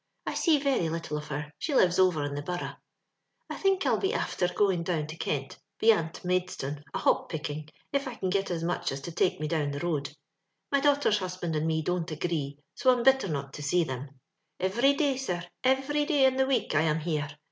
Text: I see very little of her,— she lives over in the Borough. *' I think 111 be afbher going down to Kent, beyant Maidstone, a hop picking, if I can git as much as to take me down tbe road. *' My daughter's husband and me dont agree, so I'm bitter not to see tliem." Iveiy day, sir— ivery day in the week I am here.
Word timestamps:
I 0.25 0.33
see 0.33 0.57
very 0.57 0.89
little 0.89 1.15
of 1.15 1.27
her,— 1.27 1.53
she 1.59 1.75
lives 1.75 1.99
over 1.99 2.23
in 2.25 2.33
the 2.33 2.41
Borough. 2.41 2.73
*' 3.17 3.49
I 3.51 3.55
think 3.57 3.85
111 3.85 3.99
be 3.99 4.11
afbher 4.15 4.55
going 4.55 4.81
down 4.81 5.05
to 5.05 5.15
Kent, 5.15 5.59
beyant 5.79 6.25
Maidstone, 6.25 6.83
a 6.91 6.97
hop 6.97 7.29
picking, 7.29 7.69
if 7.93 8.07
I 8.07 8.15
can 8.15 8.31
git 8.31 8.49
as 8.49 8.63
much 8.63 8.91
as 8.91 8.99
to 9.01 9.11
take 9.11 9.39
me 9.39 9.47
down 9.47 9.71
tbe 9.73 9.83
road. 9.83 10.17
*' 10.43 10.71
My 10.71 10.79
daughter's 10.79 11.19
husband 11.19 11.55
and 11.55 11.67
me 11.67 11.83
dont 11.83 12.09
agree, 12.09 12.57
so 12.73 12.91
I'm 12.91 13.03
bitter 13.03 13.27
not 13.27 13.53
to 13.53 13.61
see 13.61 13.85
tliem." 13.85 14.07
Iveiy 14.59 14.97
day, 14.97 15.17
sir— 15.17 15.43
ivery 15.63 16.07
day 16.07 16.25
in 16.25 16.37
the 16.37 16.47
week 16.47 16.73
I 16.73 16.81
am 16.81 17.01
here. 17.01 17.29